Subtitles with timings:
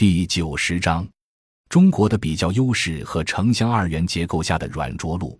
[0.00, 1.06] 第九十章：
[1.68, 5.38] 中国的比较优势和城乡二元结构下的软着陆。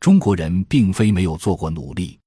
[0.00, 2.18] 中国人并非没有做过努力，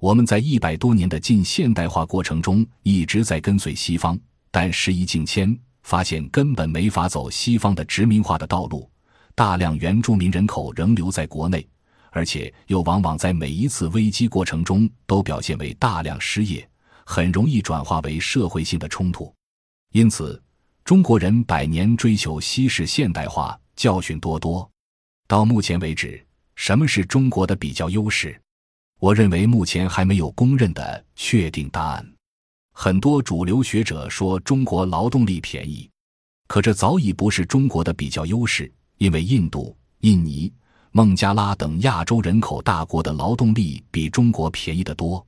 [0.00, 8.86] 我们在一百多年的近现代化过程中一直在跟随西方，但时移境迁，发现根本没法走西方的殖民化的道路。
[9.34, 11.66] 大量原住民人口仍留在国内，
[12.10, 16.68] 而且又往往在每一次危机过程中都表现为大量失业，
[17.06, 19.34] 很容易转化为社会性的冲突。
[19.92, 20.38] 因此。
[20.84, 24.70] 中国人百年追求西式现代化，教训多多。
[25.26, 26.22] 到目前为止，
[26.56, 28.38] 什么是中国的比较优势？
[29.00, 32.06] 我认为目前还没有公认的确定答案。
[32.74, 35.88] 很多主流学者说中国劳动力便宜，
[36.48, 40.52] 可这早已不是中国的比较优势，因为印度、印尼、
[40.90, 45.24] 孟加拉等亚洲人口大国的劳动力比中国便宜得多。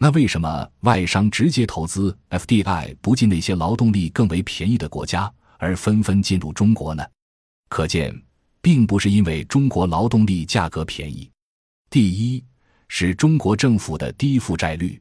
[0.00, 7.04] 那为什么外商直接投资 FDI 不进那些劳动力更为便宜的国家，而纷纷进入中国呢？
[7.68, 8.14] 可见，
[8.60, 11.28] 并不是因为中国劳动力价格便宜。
[11.90, 12.44] 第一，
[12.86, 15.00] 是中国政府的低负债率。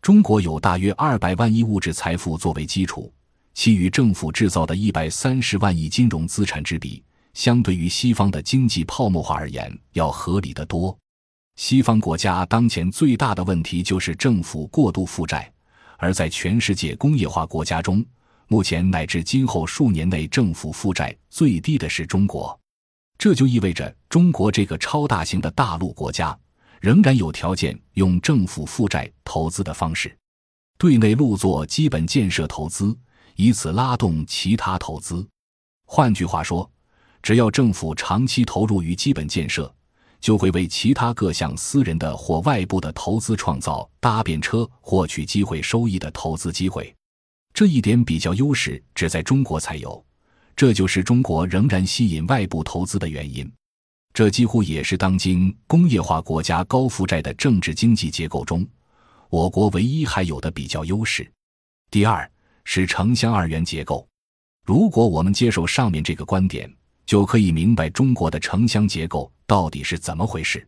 [0.00, 3.12] 中国有大约二百万亿物质财富作为基础，
[3.52, 10.98] 其与政府制造的一百三十万亿金融资产之比，相对于西方的经济泡沫化而言，要合理的多。
[11.60, 15.52] 西方国家当前最大的问题就是政府过度负债，
[15.98, 18.02] 而在全世界工业化国家中，
[18.48, 22.58] 目前乃至今后数年内政府负债最低的是中国。
[23.18, 26.36] 这就意味着，中国这个超大型的大陆国家
[26.80, 30.16] 仍然有条件用政府负债投资的方式，
[30.78, 32.96] 对内陆做基本建设投资，
[33.36, 35.28] 以此拉动其他投资。
[35.84, 36.68] 换句话说，
[37.22, 39.70] 只要政府长期投入于基本建设。
[40.20, 46.94] 就会为其他各项私人的或外部的投资创造搭便车获取机会收益的投资机会，
[47.54, 50.04] 这一点比较优势只在中国才有，
[50.54, 53.50] 这就是中国仍然吸引外部投资的原因。
[54.12, 58.66] 这几乎也是当今工业化国家高负债的政治经济结构中，
[59.30, 61.30] 我国唯一还有的比较优势。
[61.90, 62.30] 第二
[62.64, 64.06] 是城乡二元结构，
[64.66, 66.70] 如果我们接受上面这个观点。
[67.06, 70.64] 就可以明白中国的城乡结构到底是怎么回事。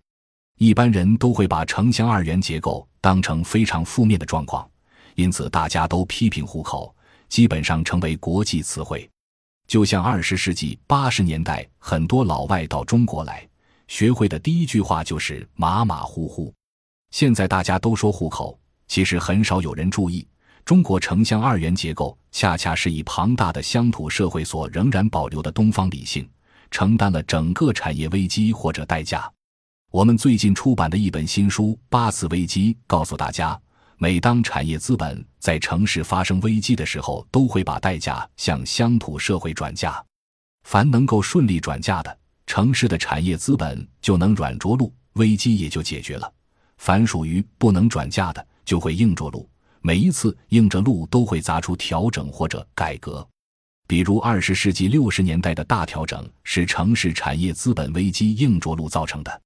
[0.59, 4.69] 一般人都会把城乡二元结构当成非常负面的状况，
[5.15, 6.93] 因此大家都批评户口，
[7.29, 9.09] 基本上成为国际词汇。
[9.69, 13.49] 就像二十世纪八十年代，很多老外到中国来，
[13.87, 16.53] 学会的第一句话就是马马虎虎。
[17.13, 20.27] 现在大家都说户口，其实很少有人注意。
[20.65, 26.29] 中国城乡二元结构，恰恰是以庞大的乡土社会所仍然保留的东方理性，
[26.73, 29.31] 承担了整个产业危机或者代价。
[29.93, 33.57] 我们最近出版的一本新书《八次危机》告诉大家，
[33.99, 40.03] 每当产业资本在城市发生危机的时候，都会把代价向乡土社会转嫁。
[40.65, 46.27] 凡能够顺利转嫁的，城市的产业资本就能软着陆，危机也就解决了；
[46.79, 49.47] 凡属于不能转嫁的，就会硬着陆。
[49.83, 53.29] 每一次硬着陆都会砸出调整或者改革，
[53.93, 59.43] 比如二十世纪六十年代的大调整是城市产业资本危机硬着陆造成的。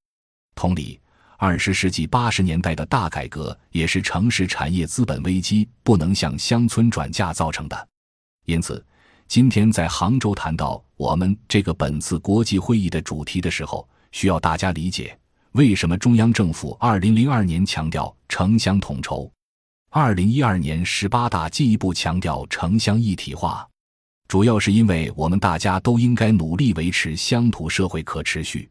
[0.54, 1.00] 同理，
[1.36, 7.88] 二十世纪八十年代的大改革也是城市产业资本危机不能向乡村转嫁造成的。
[8.44, 8.86] 因此，
[9.26, 15.18] 今天在杭州谈到我们这个本次国际会议的主题的时候，需要大家理解
[15.54, 19.28] 为什么中央政府二零零二年强调城乡统筹。
[19.90, 23.68] 二零一二年十八大进一步强调城乡一体化，
[24.28, 28.68] 主要是因为我们大家都应该努力维持乡土社会可持续。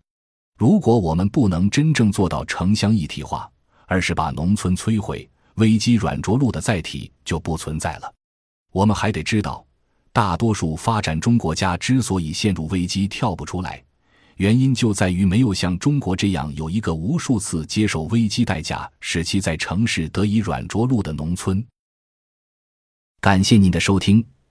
[0.57, 3.49] 如果我们不能真正做到城乡一体化，
[3.87, 8.13] 而是把农村摧毁，危机软着陆的载体就不存在了。
[8.71, 9.65] 我们还得知道，
[10.11, 13.81] 大多数发展中国家之所以陷入危机跳不出来。
[14.35, 21.65] 原因就在于没有像中国这样有一个无数次接受危机代价，使其在城市得以软着陆的农村。
[23.21, 24.25] 感谢您的收听，